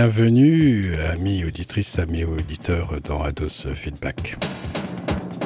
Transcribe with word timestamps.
bienvenue, 0.00 0.94
amis 1.12 1.44
auditrices, 1.44 1.98
amis 1.98 2.24
auditeurs, 2.24 2.90
dans 3.04 3.22
Ados 3.22 3.66
Feedback. 3.74 4.38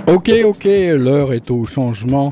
Ok, 0.07 0.31
ok, 0.45 0.65
l'heure 0.65 1.33
est 1.33 1.51
au 1.51 1.67
changement 1.67 2.31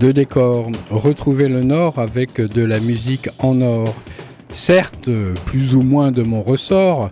de 0.00 0.10
décor. 0.10 0.70
Retrouver 0.88 1.48
le 1.48 1.62
Nord 1.62 1.98
avec 1.98 2.40
de 2.40 2.62
la 2.62 2.80
musique 2.80 3.28
en 3.40 3.60
or. 3.60 3.94
Certes, 4.48 5.10
plus 5.44 5.74
ou 5.74 5.82
moins 5.82 6.12
de 6.12 6.22
mon 6.22 6.40
ressort, 6.40 7.10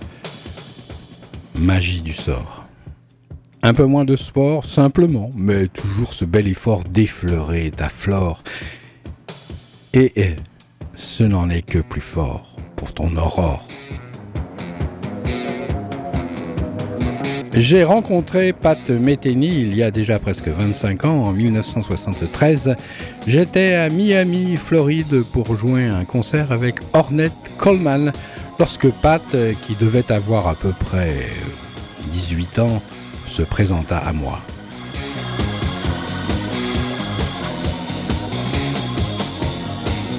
magie 1.54 2.00
du 2.00 2.14
sort. 2.14 2.64
Un 3.62 3.74
peu 3.74 3.84
moins 3.84 4.06
de 4.06 4.16
sport, 4.16 4.64
simplement, 4.64 5.30
mais 5.36 5.68
toujours 5.68 6.14
ce 6.14 6.24
bel 6.24 6.48
effort 6.48 6.84
d'effleurer 6.84 7.70
ta 7.70 7.90
flore. 7.90 8.42
Et, 9.92 10.22
et 10.22 10.36
ce 10.94 11.22
n'en 11.22 11.50
est 11.50 11.60
que 11.60 11.80
plus 11.80 12.00
fort 12.00 12.56
pour 12.76 12.94
ton 12.94 13.14
aurore. 13.18 13.68
J'ai 17.54 17.84
rencontré 17.84 18.54
Pat 18.54 18.88
Metheny 18.88 19.60
il 19.60 19.76
y 19.76 19.82
a 19.82 19.90
déjà 19.90 20.18
presque 20.18 20.48
25 20.48 21.04
ans, 21.04 21.24
en 21.26 21.32
1973. 21.32 22.76
J'étais 23.26 23.74
à 23.74 23.90
Miami, 23.90 24.56
Floride, 24.56 25.22
pour 25.32 25.58
jouer 25.58 25.84
un 25.84 26.06
concert 26.06 26.50
avec 26.50 26.76
Ornette 26.94 27.32
Coleman, 27.58 28.10
lorsque 28.58 28.88
Pat, 28.90 29.22
qui 29.66 29.74
devait 29.76 30.10
avoir 30.10 30.48
à 30.48 30.54
peu 30.54 30.70
près 30.70 31.12
18 32.14 32.58
ans, 32.60 32.82
se 33.28 33.42
présenta 33.42 33.98
à 33.98 34.14
moi. 34.14 34.38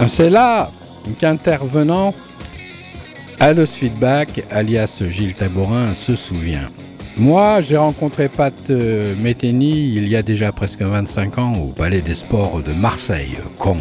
C'est 0.06 0.30
là 0.30 0.70
qu'intervenant 1.20 2.14
Ados 3.40 3.74
Feedback, 3.74 4.44
alias 4.52 5.02
Gilles 5.10 5.34
Tabourin, 5.34 5.96
se 5.96 6.16
souvient. 6.16 6.70
Moi, 7.18 7.62
j'ai 7.62 7.78
rencontré 7.78 8.28
Pat 8.28 8.54
euh, 8.72 9.14
Metheny 9.22 9.94
il 9.96 10.08
y 10.08 10.16
a 10.16 10.24
déjà 10.24 10.52
presque 10.52 10.82
25 10.82 11.38
ans 11.38 11.54
au 11.54 11.68
Palais 11.68 12.02
des 12.02 12.16
Sports 12.16 12.62
de 12.64 12.74
Marseille, 12.74 13.38
con. 13.60 13.78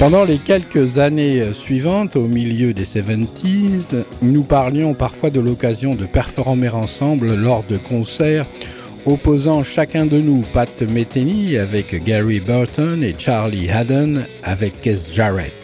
Pendant 0.00 0.24
les 0.24 0.38
quelques 0.38 0.98
années 0.98 1.44
suivantes, 1.54 2.16
au 2.16 2.26
milieu 2.26 2.74
des 2.74 2.84
70s, 2.84 4.04
nous 4.22 4.42
parlions 4.42 4.94
parfois 4.94 5.30
de 5.30 5.38
l'occasion 5.38 5.94
de 5.94 6.04
performer 6.04 6.70
ensemble 6.70 7.36
lors 7.36 7.62
de 7.62 7.76
concerts 7.76 8.46
opposant 9.06 9.62
chacun 9.62 10.06
de 10.06 10.18
nous 10.18 10.42
Pat 10.52 10.82
Metheny 10.82 11.56
avec 11.56 12.02
Gary 12.04 12.40
Burton 12.40 13.02
et 13.04 13.14
Charlie 13.16 13.70
Haddon 13.70 14.22
avec 14.42 14.80
Keith 14.80 15.10
Jarrett. 15.14 15.61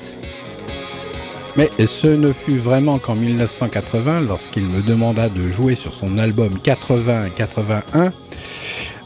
Mais 1.59 1.71
ce 1.89 2.07
ne 2.07 2.31
fut 2.33 2.57
vraiment 2.57 2.99
qu'en 2.99 3.17
1980, 3.17 4.21
lorsqu'il 4.21 4.63
me 4.63 4.81
demanda 4.81 5.29
de 5.29 5.51
jouer 5.51 5.75
sur 5.75 5.93
son 5.93 6.17
album 6.17 6.51
80-81, 6.65 8.13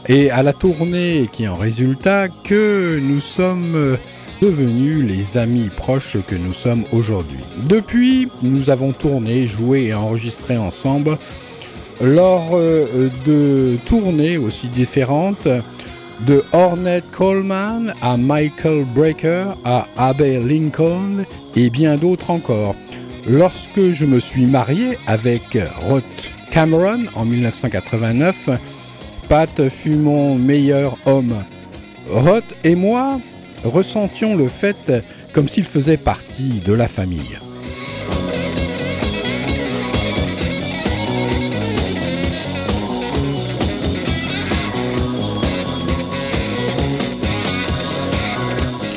et 0.07 0.29
à 0.29 0.43
la 0.43 0.53
tournée 0.53 1.27
qui 1.31 1.47
en 1.47 1.55
résulta, 1.55 2.27
que 2.27 2.99
nous 3.01 3.21
sommes 3.21 3.97
devenus 4.39 5.03
les 5.03 5.39
amis 5.39 5.71
proches 5.75 6.17
que 6.27 6.35
nous 6.35 6.53
sommes 6.53 6.83
aujourd'hui. 6.91 7.39
Depuis, 7.67 8.27
nous 8.43 8.69
avons 8.69 8.91
tourné, 8.91 9.47
joué 9.47 9.85
et 9.85 9.95
enregistré 9.95 10.55
ensemble 10.55 11.17
lors 12.03 12.51
euh, 12.53 13.09
de 13.25 13.77
tournées 13.87 14.37
aussi 14.37 14.67
différentes 14.67 15.47
de 16.21 16.43
Ornette 16.51 17.09
Coleman 17.11 17.93
à 18.01 18.17
Michael 18.17 18.85
Brecker 18.95 19.47
à 19.65 19.87
Abbey 19.97 20.39
Lincoln 20.39 21.25
et 21.55 21.69
bien 21.69 21.95
d'autres 21.95 22.31
encore. 22.31 22.75
Lorsque 23.27 23.91
je 23.91 24.05
me 24.05 24.19
suis 24.19 24.45
marié 24.45 24.97
avec 25.07 25.57
Roth 25.81 26.03
Cameron 26.51 27.05
en 27.15 27.25
1989, 27.25 28.49
Pat 29.29 29.69
fut 29.69 29.95
mon 29.95 30.35
meilleur 30.35 30.97
homme. 31.05 31.35
Roth 32.09 32.55
et 32.63 32.75
moi 32.75 33.19
ressentions 33.63 34.35
le 34.35 34.47
fait 34.47 34.91
comme 35.33 35.47
s'il 35.47 35.63
faisait 35.63 35.97
partie 35.97 36.61
de 36.65 36.73
la 36.73 36.87
famille. 36.87 37.42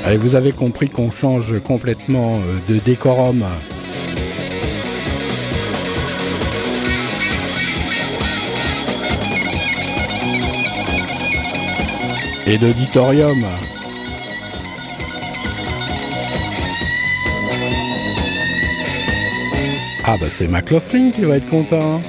Allez, 0.06 0.19
vous 0.19 0.37
avez 0.37 0.53
compris 0.53 0.89
qu'on 0.89 1.11
change 1.11 1.61
complètement 1.65 2.37
euh, 2.37 2.72
de 2.72 2.78
décorum. 2.78 3.44
Et 12.47 12.56
d'auditorium. 12.56 13.45
Ah 20.05 20.15
bah 20.21 20.27
c'est 20.31 20.47
McLaughlin 20.47 21.11
qui 21.11 21.22
va 21.22 21.39
être 21.39 21.50
content. 21.50 22.00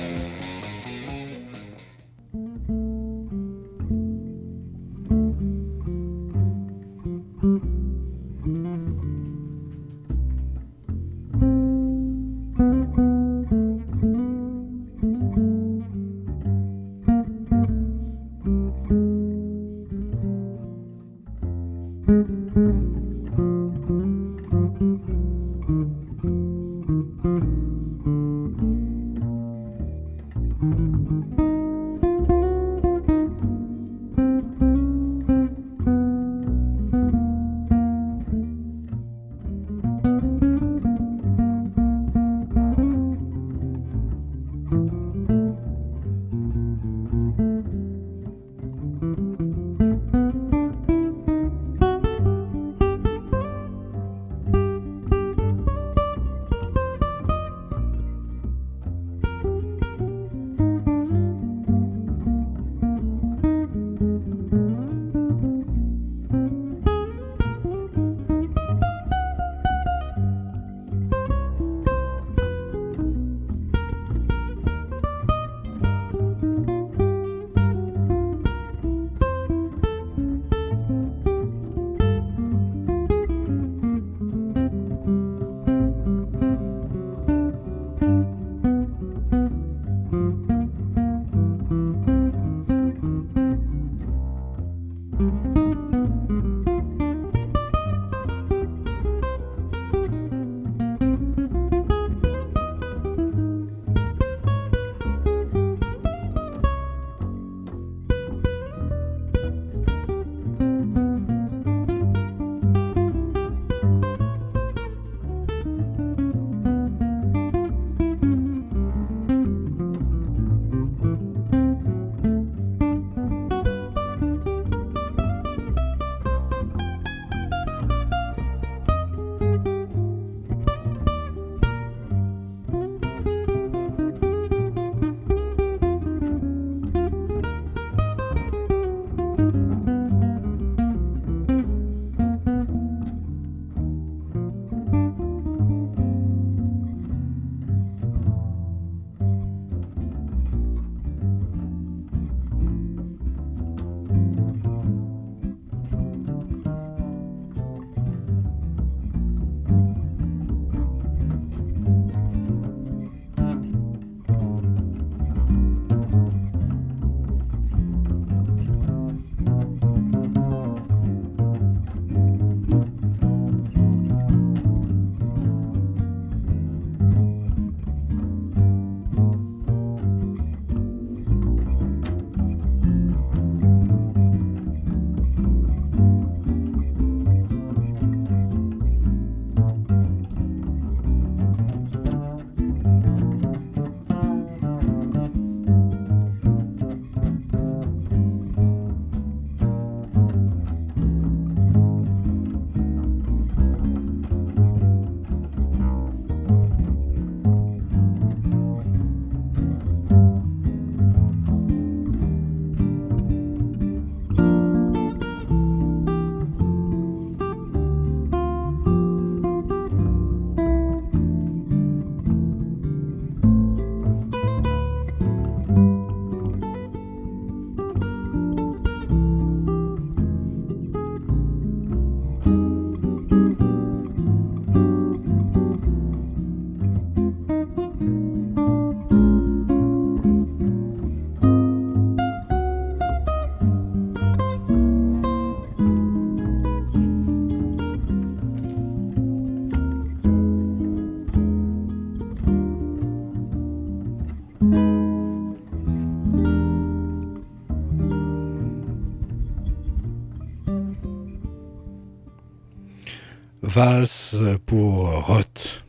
Valse 263.77 264.44
pour 264.65 265.07
Roth. 265.27 265.85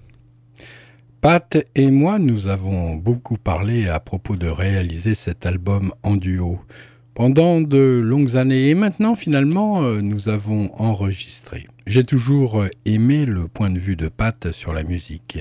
Pat 1.23 1.57
et 1.75 1.91
moi, 1.91 2.19
nous 2.19 2.47
avons 2.47 2.97
beaucoup 2.97 3.39
parlé 3.39 3.89
à 3.89 3.99
propos 3.99 4.37
de 4.37 4.47
réaliser 4.47 5.15
cet 5.15 5.47
album 5.47 5.95
en 6.03 6.17
duo. 6.17 6.61
Pendant 7.15 7.63
de 7.63 8.03
longues 8.05 8.37
années 8.37 8.69
et 8.69 8.75
maintenant, 8.75 9.15
finalement, 9.15 9.83
euh, 9.85 10.03
nous 10.03 10.29
avons 10.29 10.71
enregistré. 10.79 11.67
J'ai 11.87 12.05
toujours 12.05 12.67
aimé 12.85 13.25
le 13.25 13.49
point 13.49 13.71
de 13.71 13.79
vue 13.79 13.97
de 13.97 14.09
Pat 14.09 14.53
sur 14.53 14.75
la 14.75 14.83
musique. 14.83 15.39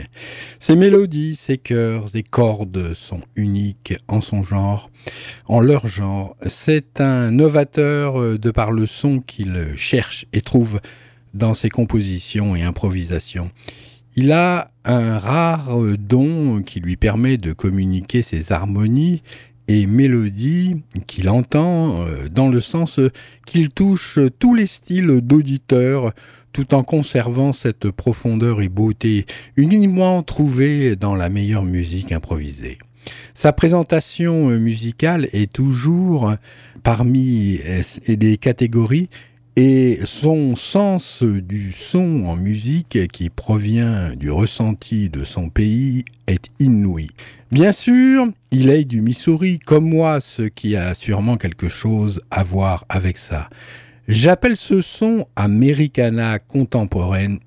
Ses 0.57 0.77
mélodies, 0.77 1.35
ses 1.35 1.57
chœurs, 1.57 2.07
ses 2.07 2.23
cordes 2.23 2.93
sont 2.93 3.23
uniques 3.35 3.97
en 4.07 4.21
son 4.21 4.41
genre, 4.41 4.89
en 5.47 5.59
leur 5.59 5.85
genre. 5.87 6.37
C'est 6.47 7.01
un 7.01 7.29
novateur 7.29 8.21
euh, 8.21 8.37
de 8.37 8.51
par 8.51 8.71
le 8.71 8.85
son 8.85 9.19
qu'il 9.19 9.73
cherche 9.75 10.25
et 10.31 10.39
trouve 10.39 10.79
dans 11.37 11.53
ses 11.53 11.69
compositions 11.69 12.55
et 12.55 12.63
improvisations. 12.63 13.51
Il 14.15 14.31
a 14.31 14.67
un 14.83 15.19
rare 15.19 15.79
euh, 15.79 15.95
don 15.95 16.63
qui 16.63 16.79
lui 16.79 16.97
permet 16.97 17.37
de 17.37 17.53
communiquer 17.53 18.23
ses 18.23 18.51
harmonies 18.51 19.21
et 19.67 19.85
mélodies 19.85 20.77
qu'il 21.05 21.29
entend 21.29 22.01
euh, 22.01 22.27
dans 22.27 22.49
le 22.49 22.59
sens 22.59 22.99
qu'il 23.45 23.69
touche 23.69 24.17
tous 24.39 24.55
les 24.55 24.65
styles 24.65 25.21
d'auditeurs 25.21 26.13
tout 26.51 26.73
en 26.73 26.83
conservant 26.83 27.51
cette 27.51 27.91
profondeur 27.91 28.61
et 28.61 28.69
beauté 28.69 29.27
uniquement 29.55 30.23
trouvée 30.23 30.95
dans 30.95 31.13
la 31.13 31.29
meilleure 31.29 31.63
musique 31.63 32.11
improvisée. 32.11 32.79
Sa 33.35 33.53
présentation 33.53 34.49
euh, 34.49 34.57
musicale 34.57 35.29
est 35.31 35.53
toujours 35.53 36.33
parmi 36.81 37.59
des 38.07 38.37
catégories 38.37 39.09
et 39.57 40.01
son 40.05 40.55
sens 40.55 41.23
du 41.23 41.71
son 41.71 42.25
en 42.27 42.35
musique 42.35 43.07
qui 43.11 43.31
provient 43.31 44.13
du 44.15 44.29
ressenti 44.29 45.09
de 45.09 45.23
son 45.23 45.49
pays 45.49 46.05
est 46.27 46.49
inouï. 46.59 47.09
Bien 47.51 47.71
sûr, 47.71 48.27
il 48.51 48.69
est 48.69 48.85
du 48.85 49.01
Missouri, 49.01 49.57
comme 49.57 49.89
moi, 49.89 50.21
ce 50.21 50.43
qui 50.43 50.75
a 50.75 50.93
sûrement 50.93 51.37
quelque 51.37 51.69
chose 51.69 52.21
à 52.29 52.43
voir 52.43 52.85
avec 52.87 53.17
ça. 53.17 53.49
J'appelle 54.07 54.57
ce 54.57 54.83
son 54.83 55.25
Americana 55.35 56.37
contemporaine 56.37 57.39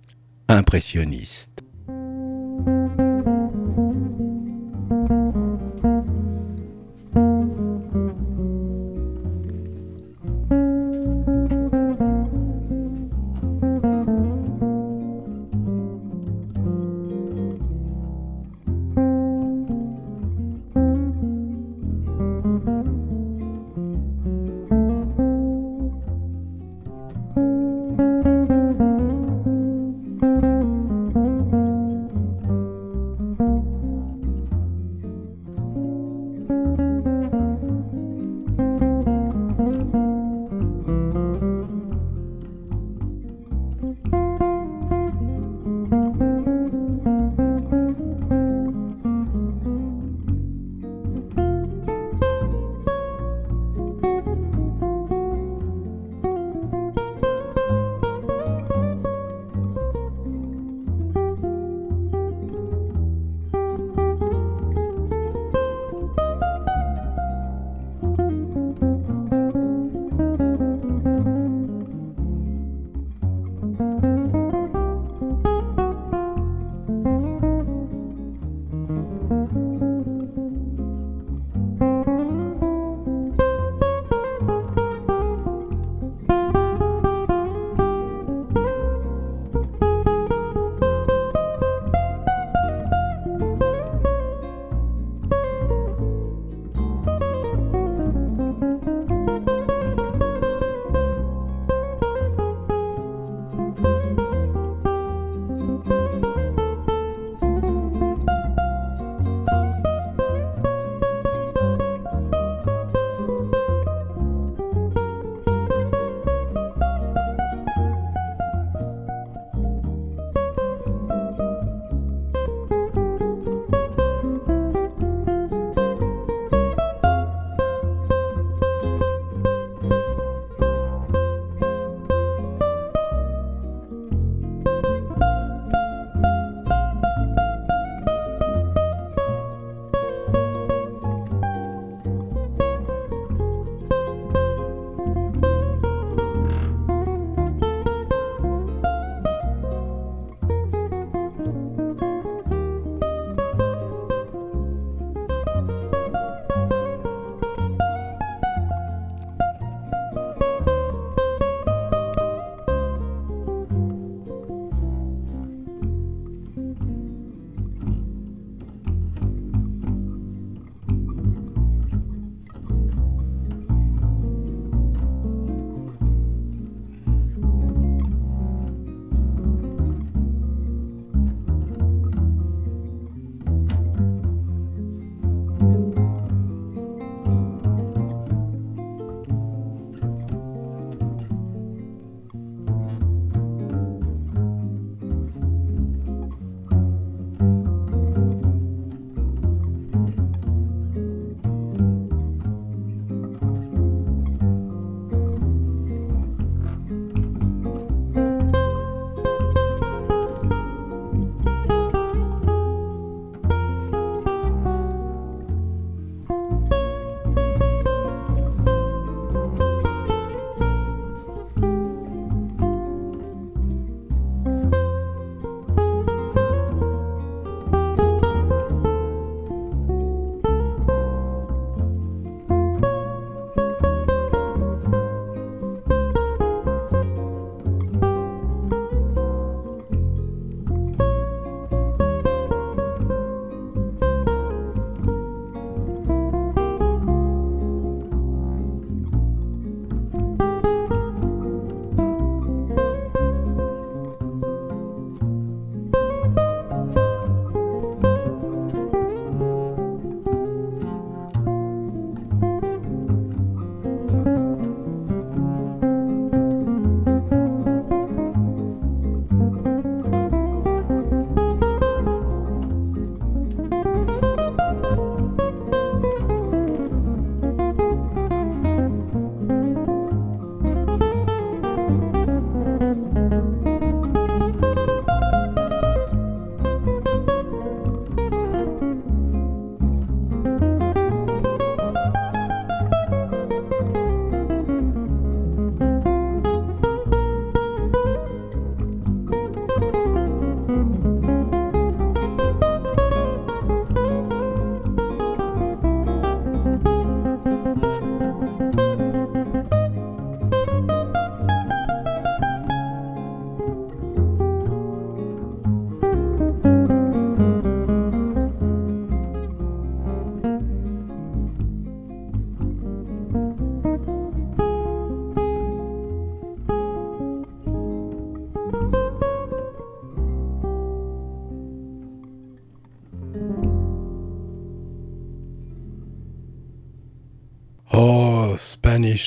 impressionniste. 0.48 1.62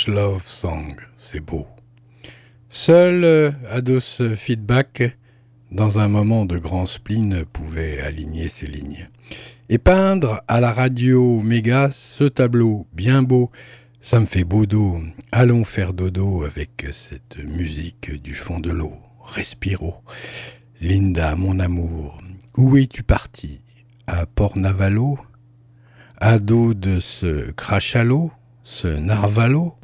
Love 0.08 0.44
Song, 0.46 0.96
c'est 1.16 1.40
beau. 1.40 1.68
Seul 2.70 3.24
euh, 3.24 3.52
Ados 3.70 4.22
Feedback, 4.36 5.18
dans 5.72 6.00
un 6.00 6.08
moment 6.08 6.46
de 6.46 6.58
grand 6.58 6.86
spleen, 6.86 7.46
pouvait 7.46 8.00
aligner 8.02 8.50
ses 8.50 8.68
lignes. 8.68 9.10
Et 9.70 9.78
peindre 9.78 10.42
à 10.48 10.60
la 10.60 10.72
radio 10.72 11.40
méga 11.42 11.90
ce 11.92 12.24
tableau 12.26 12.88
bien 12.94 13.24
beau, 13.24 13.52
ça 14.02 14.20
me 14.20 14.26
fait 14.26 14.44
beau 14.44 14.66
dos. 14.66 15.00
Allons 15.32 15.64
faire 15.64 15.94
dodo 15.94 16.44
avec 16.44 16.88
cette 16.92 17.38
musique 17.38 18.12
du 18.22 18.36
fond 18.36 18.60
de 18.60 18.72
l'eau. 18.72 18.94
Respiro. 19.24 19.96
Linda, 20.82 21.36
mon 21.36 21.60
amour, 21.60 22.22
où 22.58 22.78
es-tu 22.78 23.04
parti? 23.04 23.62
À 24.08 24.26
Port-Navalo 24.26 25.18
À 26.18 26.40
dos 26.40 26.74
de 26.74 27.00
ce 27.00 27.52
crachalot 27.52 28.32
Ce 28.64 28.88
narvalo? 28.88 29.76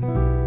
Bye. 0.00 0.39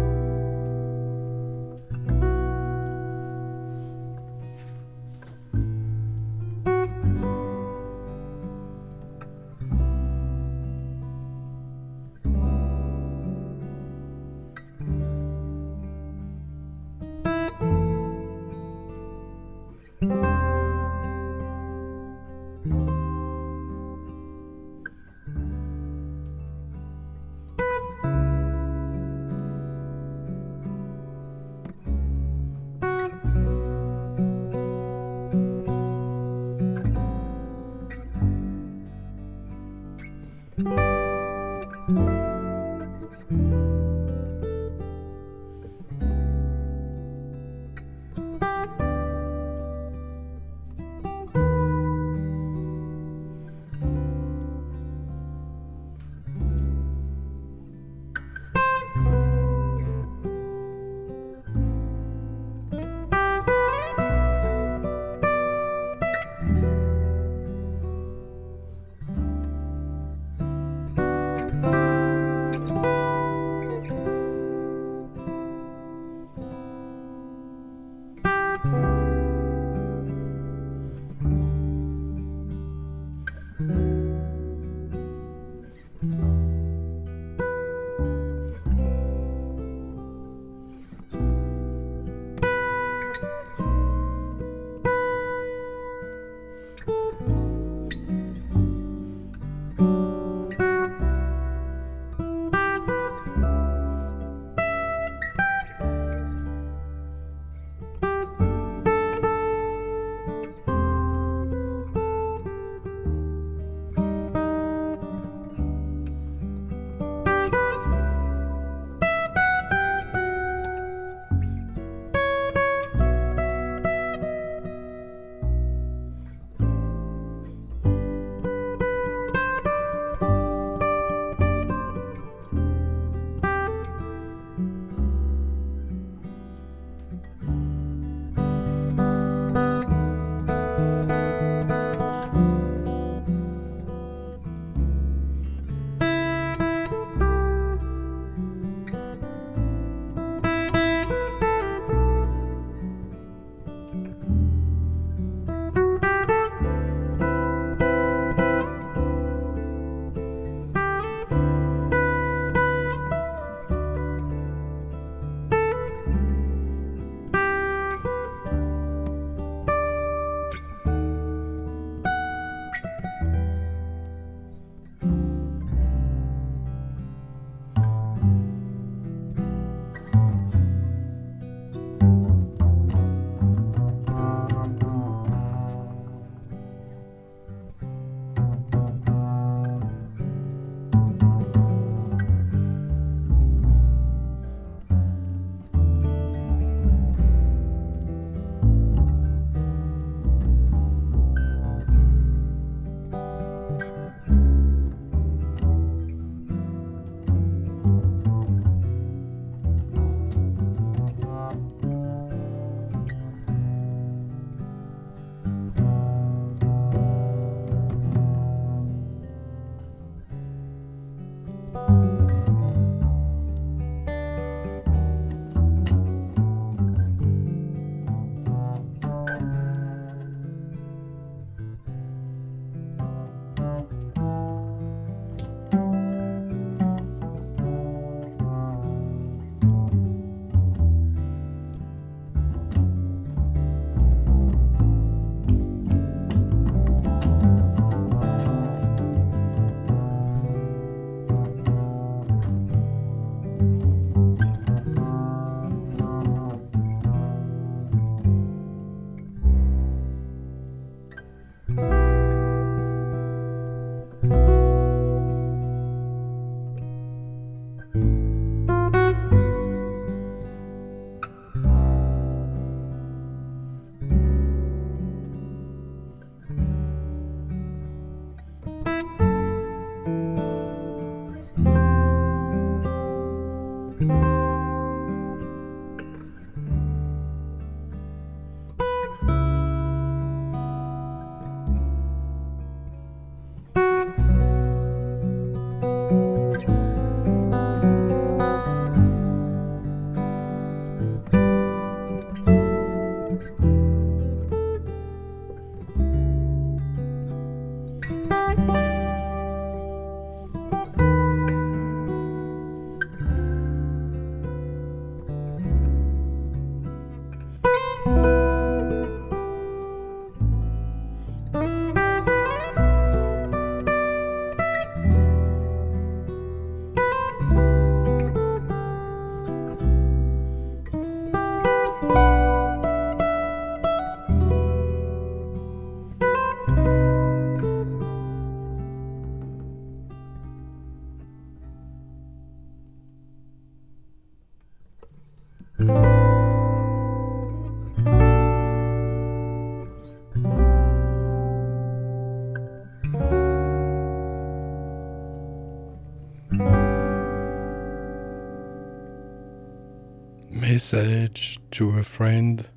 Message 360.84 361.58
to 361.70 361.98
a 361.98 362.04
Friend. 362.04 362.68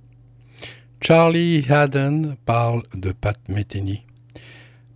Charlie 1.01 1.61
Haddon 1.63 2.37
parle 2.45 2.83
de 2.93 3.13
Pat 3.13 3.37
Metheny. 3.49 4.06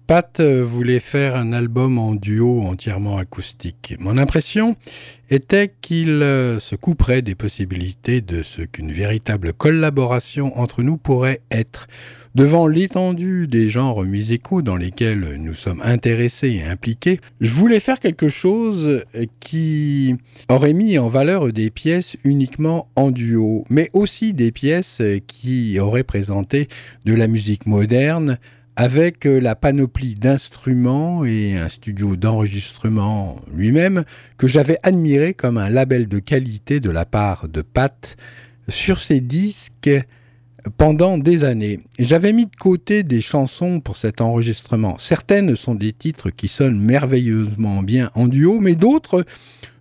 Pat 0.07 0.41
voulait 0.41 0.99
faire 0.99 1.35
un 1.35 1.53
album 1.53 1.97
en 1.97 2.15
duo 2.15 2.61
entièrement 2.61 3.17
acoustique. 3.17 3.95
Mon 3.99 4.17
impression 4.17 4.75
était 5.29 5.71
qu'il 5.81 6.21
euh, 6.21 6.59
se 6.59 6.75
couperait 6.75 7.21
des 7.21 7.35
possibilités 7.35 8.19
de 8.21 8.43
ce 8.43 8.61
qu'une 8.61 8.91
véritable 8.91 9.53
collaboration 9.53 10.59
entre 10.59 10.83
nous 10.83 10.97
pourrait 10.97 11.41
être. 11.49 11.87
Devant 12.33 12.67
l'étendue 12.67 13.47
des 13.47 13.67
genres 13.67 14.03
musicaux 14.03 14.61
dans 14.61 14.77
lesquels 14.77 15.35
nous 15.37 15.53
sommes 15.53 15.81
intéressés 15.81 16.51
et 16.51 16.63
impliqués, 16.63 17.19
je 17.41 17.53
voulais 17.53 17.81
faire 17.81 17.99
quelque 17.99 18.29
chose 18.29 19.03
qui 19.41 20.15
aurait 20.47 20.71
mis 20.71 20.97
en 20.97 21.09
valeur 21.09 21.51
des 21.51 21.69
pièces 21.69 22.15
uniquement 22.23 22.87
en 22.95 23.11
duo, 23.11 23.65
mais 23.69 23.89
aussi 23.91 24.33
des 24.33 24.53
pièces 24.53 25.01
qui 25.27 25.77
auraient 25.77 26.05
présenté 26.05 26.69
de 27.03 27.13
la 27.13 27.27
musique 27.27 27.65
moderne, 27.65 28.39
avec 28.75 29.25
la 29.25 29.55
panoplie 29.55 30.15
d'instruments 30.15 31.25
et 31.25 31.57
un 31.57 31.69
studio 31.69 32.15
d'enregistrement 32.15 33.41
lui-même 33.53 34.05
que 34.37 34.47
j'avais 34.47 34.77
admiré 34.83 35.33
comme 35.33 35.57
un 35.57 35.69
label 35.69 36.07
de 36.07 36.19
qualité 36.19 36.79
de 36.79 36.89
la 36.89 37.05
part 37.05 37.47
de 37.47 37.61
Pat 37.61 38.15
sur 38.69 38.99
ces 38.99 39.19
disques 39.19 39.91
pendant 40.77 41.17
des 41.17 41.43
années. 41.43 41.79
J'avais 41.99 42.33
mis 42.33 42.45
de 42.45 42.55
côté 42.55 43.03
des 43.03 43.21
chansons 43.21 43.79
pour 43.79 43.97
cet 43.97 44.21
enregistrement. 44.21 44.97
Certaines 44.97 45.55
sont 45.55 45.75
des 45.75 45.93
titres 45.93 46.29
qui 46.29 46.47
sonnent 46.47 46.79
merveilleusement 46.79 47.81
bien 47.81 48.11
en 48.15 48.27
duo, 48.27 48.59
mais 48.59 48.75
d'autres 48.75 49.25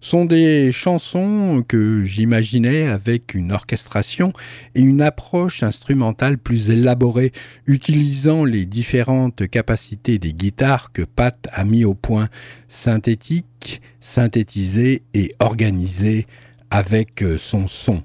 sont 0.00 0.24
des 0.24 0.72
chansons 0.72 1.64
que 1.66 2.02
j'imaginais 2.04 2.86
avec 2.86 3.34
une 3.34 3.52
orchestration 3.52 4.32
et 4.74 4.80
une 4.80 5.02
approche 5.02 5.62
instrumentale 5.62 6.38
plus 6.38 6.70
élaborée, 6.70 7.32
utilisant 7.66 8.44
les 8.44 8.66
différentes 8.66 9.48
capacités 9.48 10.18
des 10.18 10.32
guitares 10.32 10.92
que 10.92 11.02
Pat 11.02 11.48
a 11.52 11.64
mis 11.64 11.84
au 11.84 11.94
point, 11.94 12.28
synthétiques, 12.68 13.82
synthétisées 14.00 15.02
et 15.14 15.34
organisées 15.38 16.26
avec 16.70 17.24
son 17.38 17.68
son. 17.68 18.02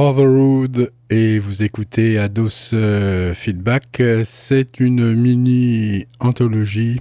Fatherhood 0.00 0.92
et 1.10 1.40
vous 1.40 1.64
écoutez 1.64 2.20
Ados 2.20 2.70
euh, 2.72 3.34
Feedback. 3.34 4.00
C'est 4.22 4.78
une 4.78 5.12
mini 5.12 6.06
anthologie 6.20 7.00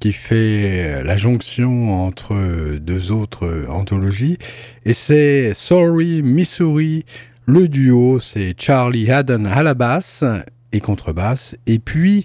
qui 0.00 0.14
fait 0.14 1.04
la 1.04 1.18
jonction 1.18 2.06
entre 2.06 2.78
deux 2.78 3.12
autres 3.12 3.66
anthologies 3.68 4.38
et 4.86 4.94
c'est 4.94 5.52
Sorry 5.52 6.22
Missouri. 6.22 7.04
Le 7.44 7.68
duo, 7.68 8.18
c'est 8.20 8.54
Charlie 8.58 9.10
Haddon 9.10 9.44
à 9.44 9.62
la 9.62 9.74
basse 9.74 10.24
et 10.72 10.80
contrebasse 10.80 11.58
et 11.66 11.78
puis 11.78 12.24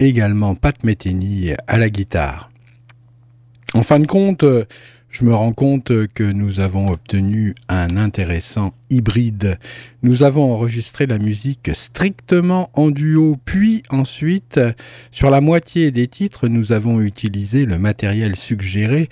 également 0.00 0.54
Pat 0.54 0.82
Metheny 0.84 1.52
à 1.66 1.76
la 1.76 1.90
guitare. 1.90 2.50
En 3.74 3.82
fin 3.82 4.00
de 4.00 4.06
compte, 4.06 4.46
je 5.10 5.24
me 5.24 5.34
rends 5.34 5.52
compte 5.52 6.06
que 6.08 6.24
nous 6.24 6.60
avons 6.60 6.90
obtenu 6.90 7.54
un 7.68 7.96
intéressant 7.96 8.74
hybride. 8.90 9.58
Nous 10.02 10.22
avons 10.22 10.52
enregistré 10.52 11.06
la 11.06 11.18
musique 11.18 11.70
strictement 11.74 12.70
en 12.74 12.90
duo, 12.90 13.36
puis 13.44 13.82
ensuite, 13.90 14.60
sur 15.10 15.30
la 15.30 15.40
moitié 15.40 15.90
des 15.90 16.08
titres, 16.08 16.48
nous 16.48 16.72
avons 16.72 17.00
utilisé 17.00 17.64
le 17.64 17.78
matériel 17.78 18.36
suggéré 18.36 19.08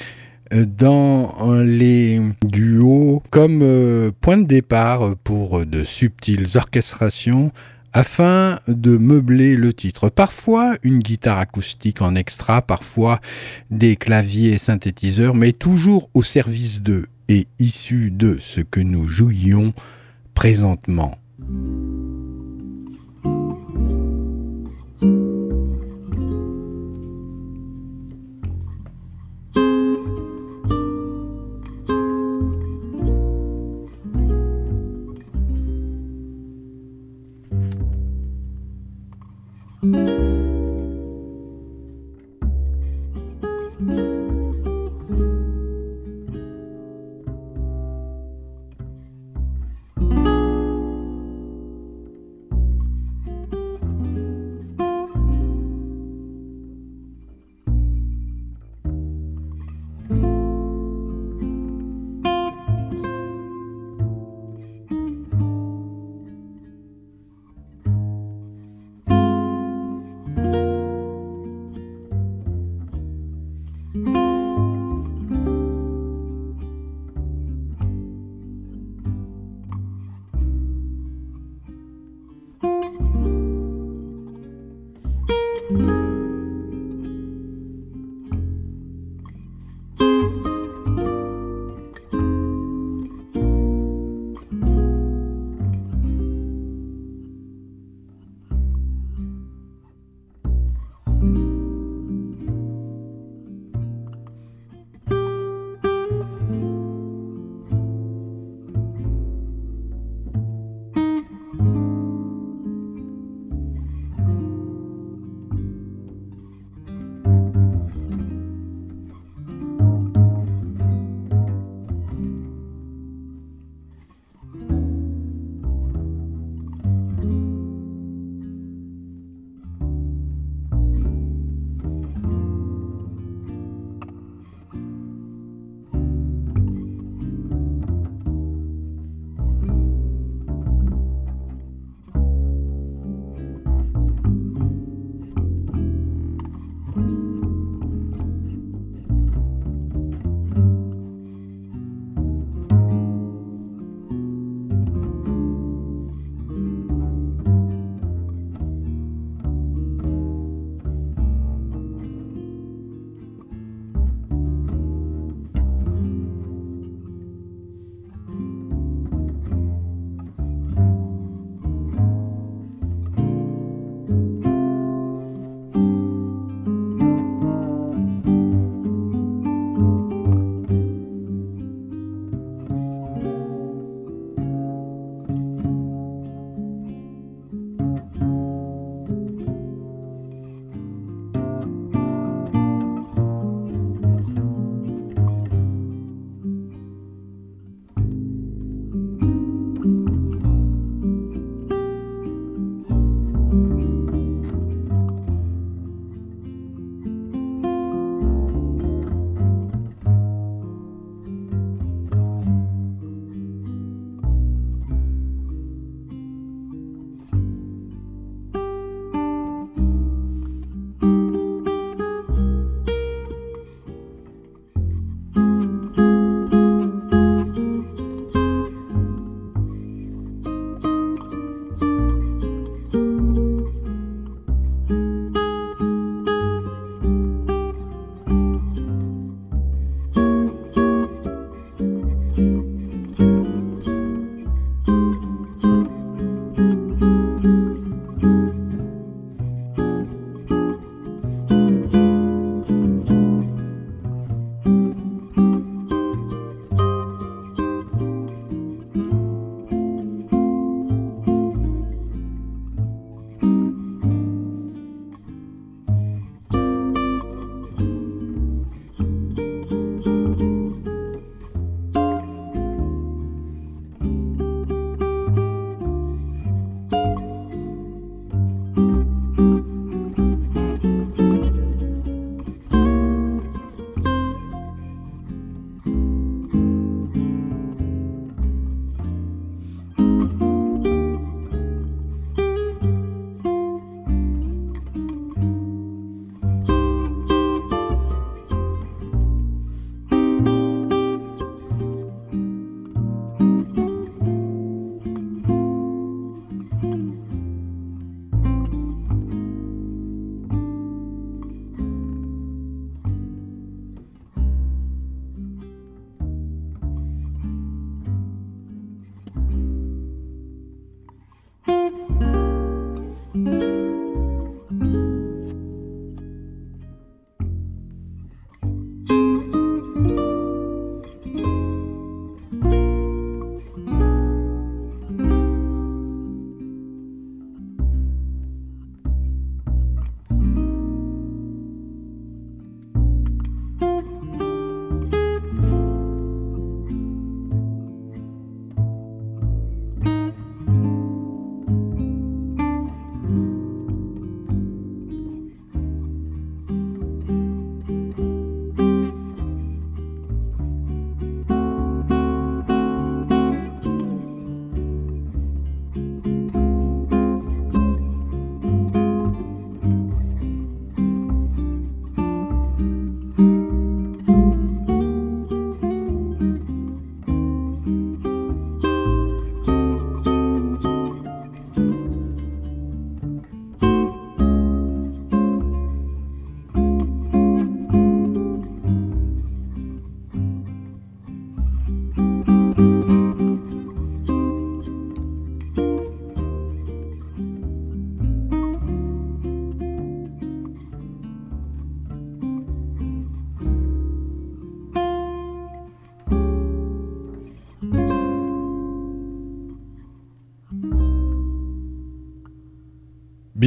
euh, 0.52 0.64
dans 0.66 1.54
les 1.64 2.20
duos 2.44 3.22
comme 3.30 3.60
euh, 3.62 4.12
point 4.20 4.36
de 4.36 4.46
départ 4.46 5.16
pour 5.24 5.66
de 5.66 5.82
subtiles 5.82 6.46
orchestrations 6.56 7.52
afin 7.92 8.58
de 8.68 8.96
meubler 8.96 9.56
le 9.56 9.72
titre. 9.72 10.08
Parfois 10.08 10.76
une 10.82 11.00
guitare 11.00 11.38
acoustique 11.38 12.02
en 12.02 12.14
extra, 12.14 12.62
parfois 12.62 13.20
des 13.70 13.96
claviers 13.96 14.58
synthétiseurs, 14.58 15.34
mais 15.34 15.52
toujours 15.52 16.10
au 16.14 16.22
service 16.22 16.82
d'eux 16.82 17.06
et 17.28 17.46
issus 17.58 18.10
de 18.10 18.38
ce 18.40 18.60
que 18.60 18.80
nous 18.80 19.08
jouions 19.08 19.74
présentement. 20.34 21.18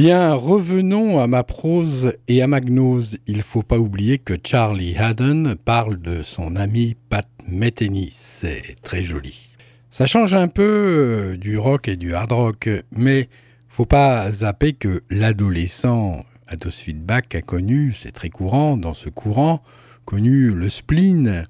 Bien, 0.02 0.32
revenons 0.32 1.20
à 1.20 1.26
ma 1.26 1.42
prose 1.42 2.14
et 2.26 2.40
à 2.40 2.46
ma 2.46 2.62
gnose. 2.62 3.18
Il 3.26 3.42
faut 3.42 3.60
pas 3.60 3.78
oublier 3.78 4.16
que 4.16 4.32
Charlie 4.42 4.96
Haddon 4.96 5.56
parle 5.62 6.00
de 6.00 6.22
son 6.22 6.56
ami 6.56 6.96
Pat 7.10 7.28
Metheny. 7.46 8.10
C'est 8.14 8.76
très 8.80 9.02
joli. 9.02 9.50
Ça 9.90 10.06
change 10.06 10.34
un 10.34 10.48
peu 10.48 10.62
euh, 10.62 11.36
du 11.36 11.58
rock 11.58 11.86
et 11.86 11.96
du 11.96 12.14
hard 12.14 12.32
rock, 12.32 12.70
mais 12.96 13.28
faut 13.68 13.84
pas 13.84 14.30
zapper 14.32 14.72
que 14.72 15.02
l'adolescent 15.10 16.24
Ados 16.46 16.80
Feedback 16.80 17.34
a 17.34 17.42
connu, 17.42 17.92
c'est 17.92 18.12
très 18.12 18.30
courant 18.30 18.78
dans 18.78 18.94
ce 18.94 19.10
courant, 19.10 19.62
connu 20.06 20.54
le 20.54 20.70
spleen. 20.70 21.44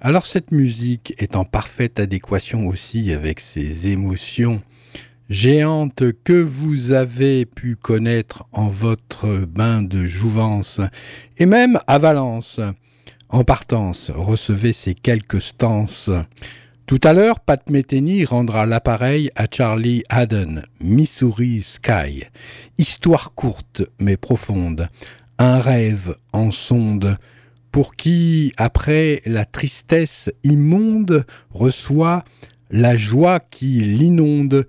Alors 0.00 0.26
cette 0.26 0.52
musique 0.52 1.12
est 1.18 1.34
en 1.34 1.44
parfaite 1.44 1.98
adéquation 1.98 2.68
aussi 2.68 3.10
avec 3.10 3.40
ses 3.40 3.88
émotions 3.88 4.62
géante 5.28 6.04
que 6.24 6.40
vous 6.40 6.92
avez 6.92 7.46
pu 7.46 7.76
connaître 7.76 8.44
en 8.52 8.68
votre 8.68 9.46
bain 9.46 9.82
de 9.82 10.06
jouvence, 10.06 10.80
et 11.38 11.46
même 11.46 11.78
à 11.86 11.98
Valence. 11.98 12.60
En 13.28 13.42
partance, 13.42 14.10
recevez 14.14 14.72
ces 14.72 14.94
quelques 14.94 15.40
stances. 15.40 16.10
Tout 16.86 17.00
à 17.02 17.12
l'heure, 17.12 17.40
Pat 17.40 17.68
Metheny 17.68 18.24
rendra 18.24 18.64
l'appareil 18.64 19.30
à 19.34 19.46
Charlie 19.50 20.04
Haddon, 20.08 20.62
Missouri 20.80 21.62
Sky. 21.62 22.24
Histoire 22.78 23.34
courte 23.34 23.82
mais 23.98 24.16
profonde, 24.16 24.88
un 25.38 25.58
rêve 25.58 26.16
en 26.32 26.52
sonde, 26.52 27.18
pour 27.72 27.96
qui, 27.96 28.52
après 28.56 29.20
la 29.26 29.44
tristesse 29.44 30.30
immonde, 30.44 31.26
reçoit 31.50 32.24
la 32.70 32.96
joie 32.96 33.40
qui 33.40 33.80
l'inonde, 33.80 34.66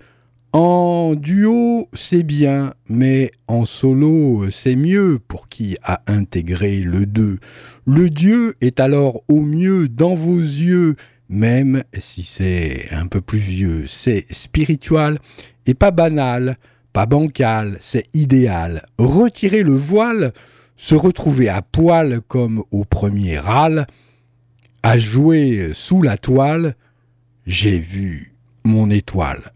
en 0.52 1.14
duo, 1.14 1.88
c'est 1.92 2.22
bien, 2.22 2.72
mais 2.88 3.30
en 3.48 3.66
solo, 3.66 4.50
c'est 4.50 4.76
mieux 4.76 5.18
pour 5.28 5.48
qui 5.48 5.76
a 5.82 6.00
intégré 6.06 6.78
le 6.78 7.04
deux. 7.04 7.38
Le 7.86 8.08
Dieu 8.08 8.54
est 8.62 8.80
alors 8.80 9.22
au 9.28 9.40
mieux 9.40 9.88
dans 9.88 10.14
vos 10.14 10.38
yeux, 10.38 10.96
même 11.28 11.84
si 11.98 12.22
c'est 12.22 12.86
un 12.90 13.06
peu 13.06 13.20
plus 13.20 13.38
vieux. 13.38 13.84
C'est 13.86 14.24
spirituel 14.30 15.18
et 15.66 15.74
pas 15.74 15.90
banal, 15.90 16.56
pas 16.94 17.04
bancal, 17.04 17.76
c'est 17.80 18.06
idéal. 18.14 18.86
Retirer 18.98 19.62
le 19.62 19.76
voile, 19.76 20.32
se 20.76 20.94
retrouver 20.94 21.50
à 21.50 21.60
poil 21.60 22.20
comme 22.26 22.64
au 22.70 22.84
premier 22.84 23.38
râle, 23.38 23.86
à 24.82 24.96
jouer 24.96 25.72
sous 25.74 26.00
la 26.00 26.16
toile, 26.16 26.74
j'ai 27.46 27.78
vu 27.78 28.34
mon 28.64 28.90
étoile. 28.90 29.52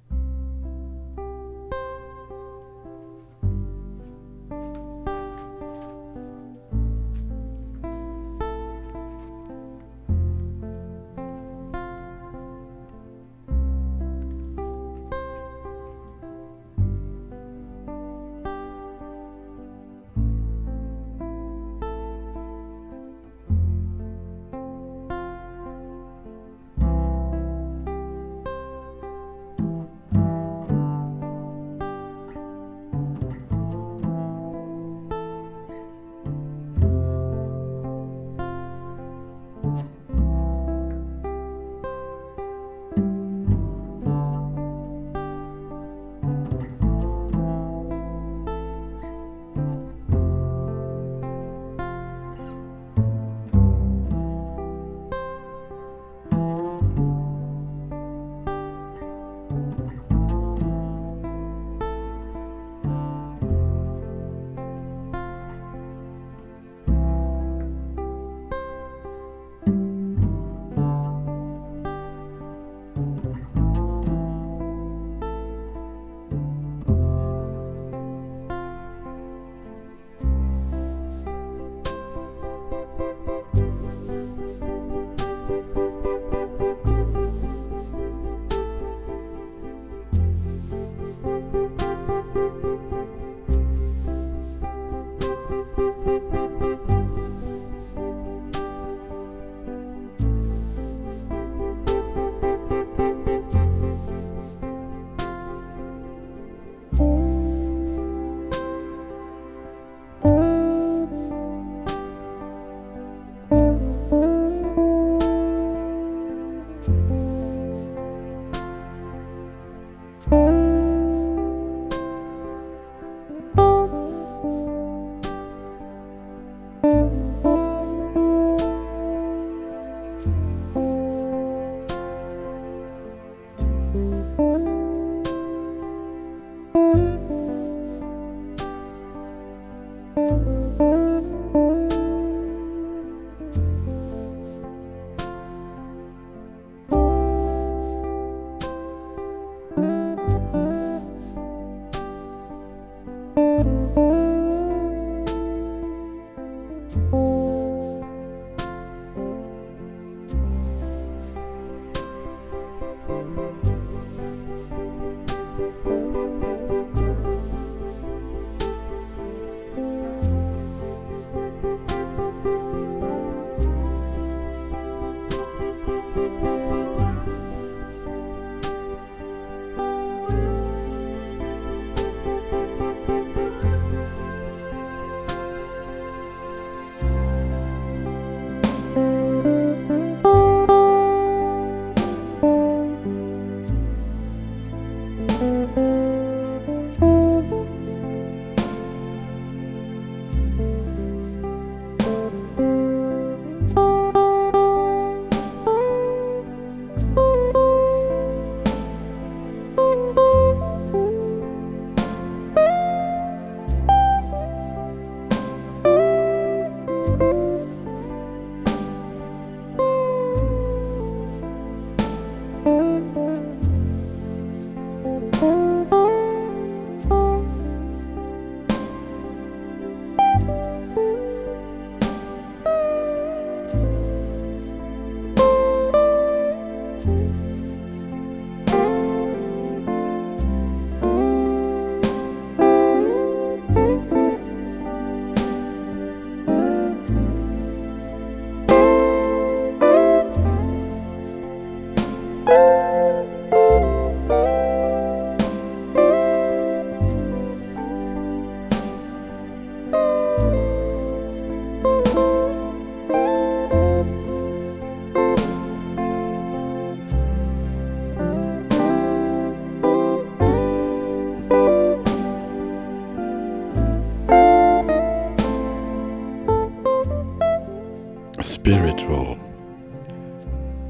Spiritual. 278.63 279.37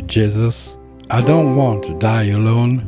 Jesus, 0.05 0.77
I 1.09 1.23
don't 1.23 1.57
want 1.57 1.83
to 1.85 1.95
die 1.95 2.25
alone. 2.25 2.85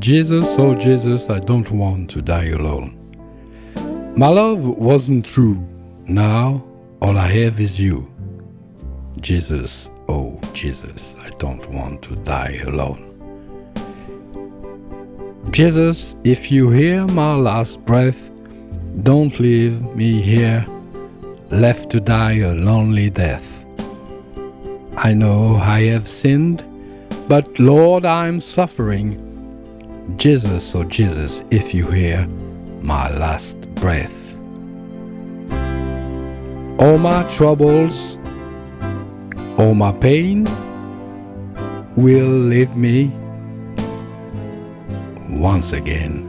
Jesus, 0.00 0.44
oh 0.58 0.74
Jesus, 0.74 1.30
I 1.30 1.38
don't 1.38 1.70
want 1.70 2.10
to 2.10 2.22
die 2.22 2.46
alone. 2.46 2.98
My 4.16 4.26
love 4.26 4.64
wasn't 4.66 5.24
true. 5.24 5.64
Now 6.08 6.64
all 7.00 7.16
I 7.16 7.28
have 7.28 7.60
is 7.60 7.78
you. 7.78 8.12
Jesus, 9.20 9.90
oh 10.08 10.40
Jesus, 10.54 11.14
I 11.20 11.30
don't 11.38 11.64
want 11.70 12.02
to 12.02 12.16
die 12.16 12.60
alone. 12.66 13.10
Jesus, 15.52 16.16
if 16.24 16.50
you 16.50 16.70
hear 16.70 17.06
my 17.08 17.36
last 17.36 17.78
breath, 17.84 18.28
don't 19.04 19.38
leave 19.38 19.80
me 19.94 20.20
here, 20.20 20.66
left 21.52 21.90
to 21.90 22.00
die 22.00 22.38
a 22.38 22.54
lonely 22.54 23.10
death. 23.10 23.64
I 24.96 25.12
know 25.12 25.56
I 25.56 25.82
have 25.82 26.08
sinned, 26.08 26.64
but 27.28 27.46
Lord, 27.60 28.06
I'm 28.06 28.40
suffering. 28.40 29.18
Jesus, 30.16 30.74
oh 30.74 30.84
Jesus, 30.84 31.44
if 31.50 31.74
you 31.74 31.86
hear 31.90 32.26
my 32.80 33.10
last 33.10 33.60
breath. 33.74 34.34
All 36.80 36.96
my 36.96 37.22
troubles, 37.30 38.18
all 39.58 39.74
my 39.74 39.92
pain 39.92 40.44
will 41.96 42.30
leave 42.30 42.74
me 42.74 43.12
once 45.28 45.74
again. 45.74 46.28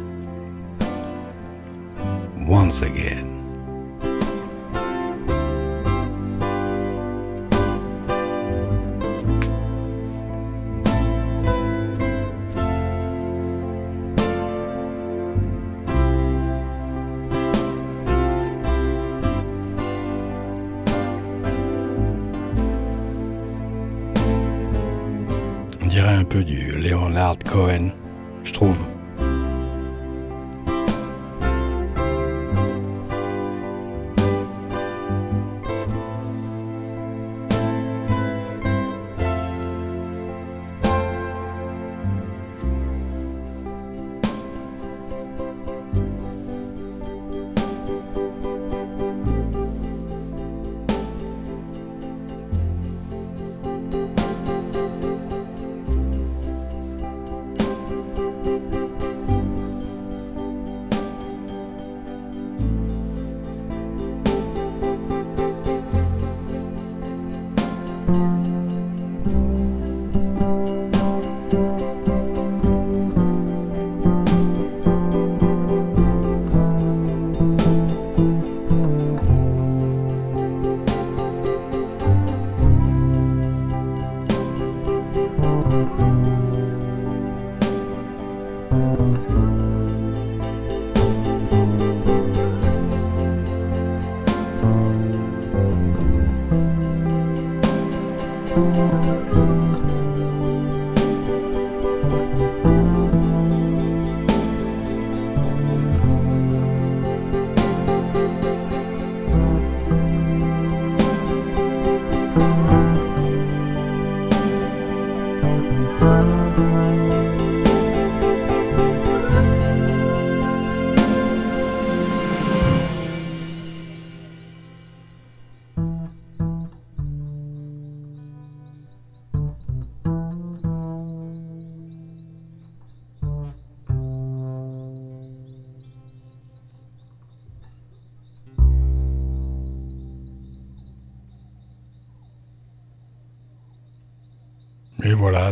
Once 2.45 2.81
again. 2.81 3.32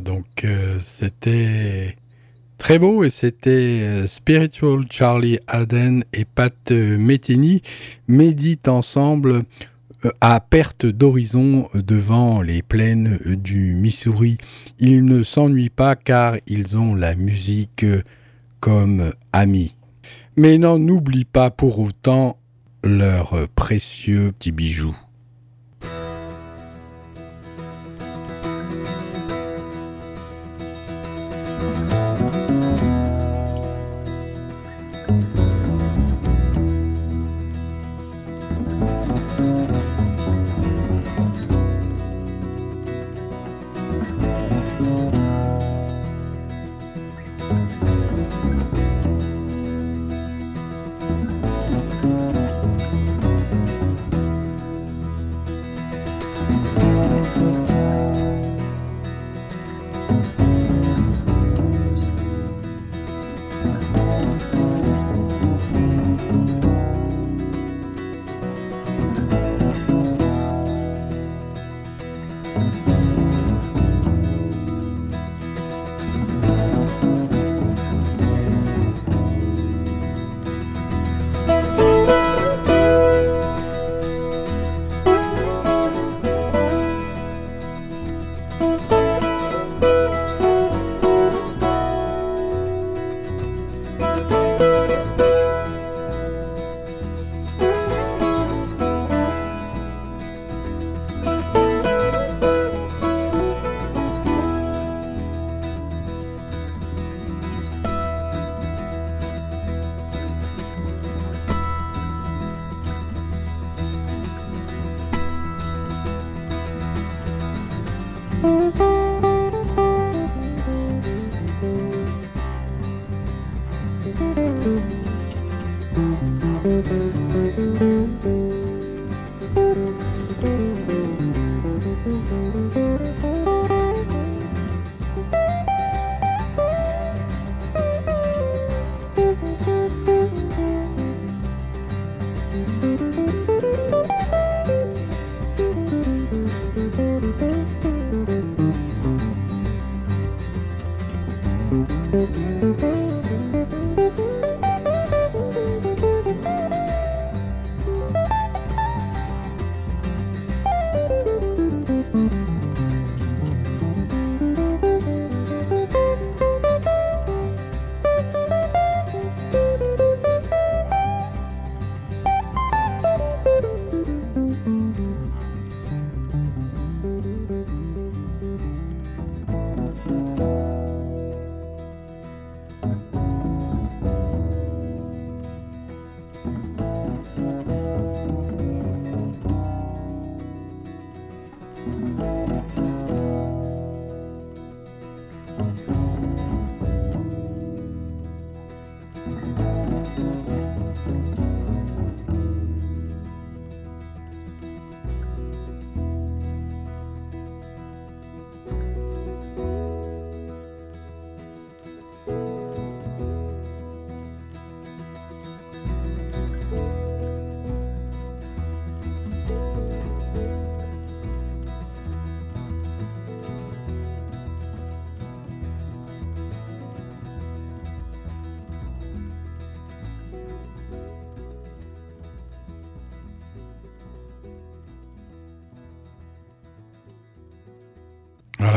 Donc 0.01 0.43
euh, 0.43 0.79
c'était 0.79 1.95
très 2.57 2.79
beau 2.79 3.03
et 3.03 3.09
c'était 3.09 3.81
euh, 3.81 4.07
Spiritual 4.07 4.85
Charlie 4.89 5.39
Aden 5.47 6.03
et 6.13 6.25
Pat 6.25 6.53
euh, 6.71 6.97
Metheny 6.97 7.61
méditent 8.07 8.67
ensemble 8.67 9.43
à 10.19 10.39
perte 10.39 10.87
d'horizon 10.87 11.69
devant 11.75 12.41
les 12.41 12.63
plaines 12.63 13.19
du 13.23 13.75
Missouri. 13.75 14.39
Ils 14.79 15.05
ne 15.05 15.21
s'ennuient 15.21 15.69
pas 15.69 15.95
car 15.95 16.37
ils 16.47 16.75
ont 16.75 16.95
la 16.95 17.13
musique 17.13 17.85
comme 18.59 19.13
amis. 19.31 19.75
Mais 20.35 20.57
n'en 20.57 20.81
oublie 20.81 21.25
pas 21.25 21.51
pour 21.51 21.77
autant 21.77 22.37
leurs 22.83 23.47
précieux 23.55 24.31
petits 24.31 24.51
bijoux. 24.51 24.97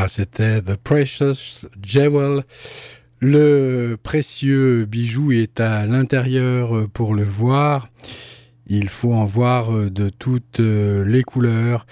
C'était 0.08 0.60
The 0.62 0.76
Precious 0.76 1.66
Jewel. 1.82 2.44
Le 3.20 3.96
précieux 4.02 4.84
bijou 4.84 5.32
est 5.32 5.60
à 5.60 5.86
l'intérieur 5.86 6.88
pour 6.92 7.14
le 7.14 7.22
voir. 7.22 7.88
Il 8.66 8.88
faut 8.88 9.12
en 9.12 9.24
voir 9.24 9.90
de 9.90 10.08
toutes 10.08 10.60
les 10.60 11.22
couleurs, 11.22 11.86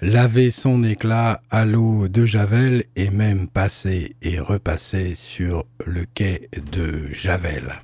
laver 0.00 0.50
son 0.50 0.84
éclat 0.84 1.40
à 1.50 1.64
l'eau 1.64 2.08
de 2.08 2.26
Javel 2.26 2.84
et 2.96 3.10
même 3.10 3.48
passer 3.48 4.14
et 4.22 4.38
repasser 4.38 5.14
sur 5.14 5.64
le 5.86 6.04
quai 6.04 6.48
de 6.72 7.08
Javel. 7.12 7.80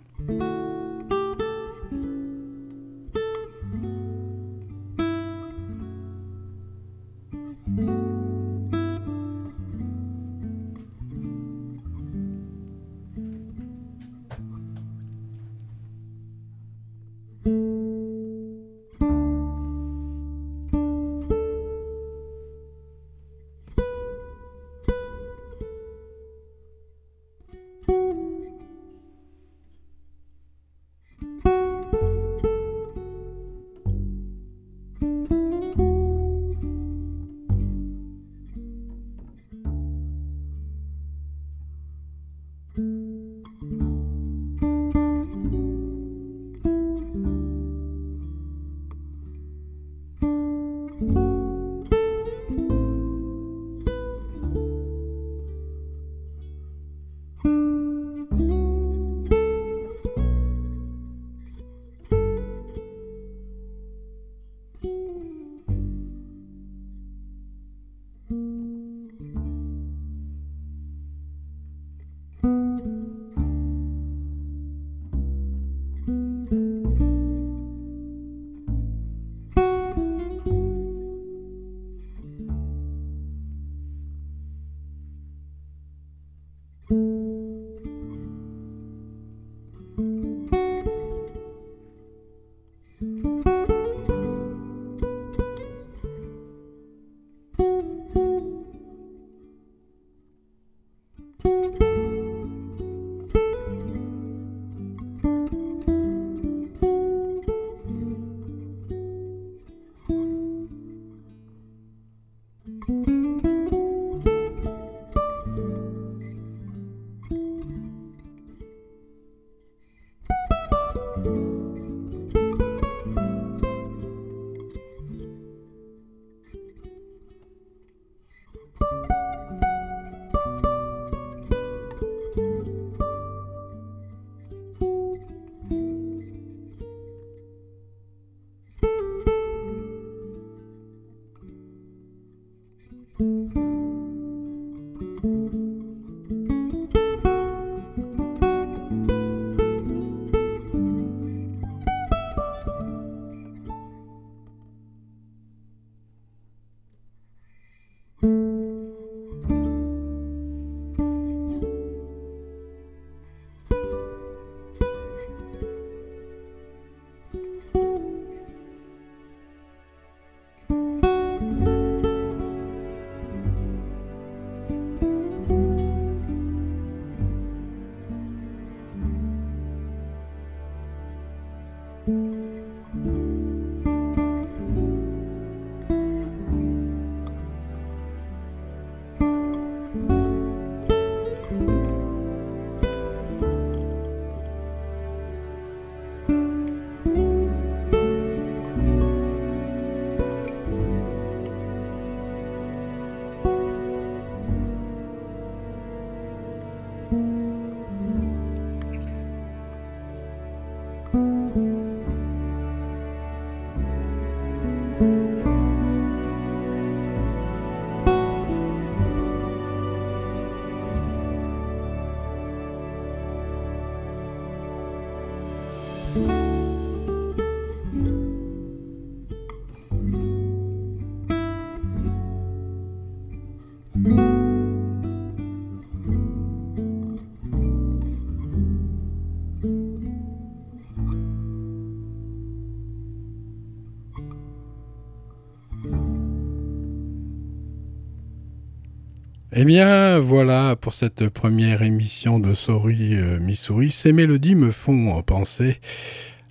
Eh 249.56 249.64
bien, 249.64 250.18
voilà 250.18 250.74
pour 250.74 250.92
cette 250.92 251.28
première 251.28 251.82
émission 251.82 252.40
de 252.40 252.54
Sorry 252.54 253.14
euh, 253.14 253.38
Missouri. 253.38 253.92
Ces 253.92 254.12
mélodies 254.12 254.56
me 254.56 254.72
font 254.72 255.22
penser 255.22 255.78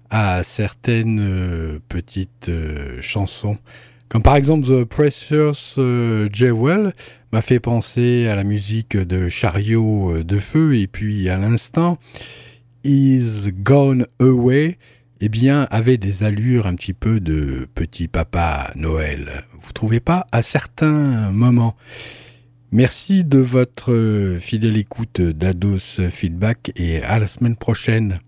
à 0.10 0.42
certaines 0.44 1.20
euh, 1.20 1.80
petites 1.90 2.48
euh, 2.48 3.02
chansons. 3.02 3.58
Comme 4.08 4.24
par 4.24 4.38
exemple 4.38 4.68
The 4.68 4.86
Precious 4.86 5.76
Jewel 6.32 6.94
m'a 7.34 7.42
fait 7.42 7.60
penser 7.60 8.30
à 8.30 8.38
la 8.38 8.46
musique 8.46 8.96
de 8.96 9.28
Chariot 9.28 10.24
de 10.24 10.40
Feu 10.40 10.78
et 10.78 10.88
puis 10.88 11.28
à 11.28 11.38
l'instant 11.38 11.98
Is 12.86 13.52
Gone 13.52 14.08
Away 14.22 14.78
eh 15.20 15.30
bien, 15.30 15.68
avait 15.72 15.98
des 15.98 16.24
allures 16.24 16.68
un 16.68 16.76
petit 16.76 16.94
peu 16.94 17.20
de 17.20 17.68
petit 17.76 18.08
papa 18.08 18.72
Noël. 18.76 19.44
Vous 19.60 19.74
trouvez 19.74 20.00
pas 20.00 20.26
à 20.32 20.42
certains 20.42 21.32
moments 21.32 21.76
Merci 22.76 23.24
de 23.24 23.38
votre 23.38 24.40
fidèle 24.42 24.78
écoute 24.78 25.22
d'Ados 25.22 26.02
Feedback 26.10 26.72
et 26.76 27.04
à 27.04 27.20
la 27.20 27.28
semaine 27.28 27.56
prochaine. 27.56 28.20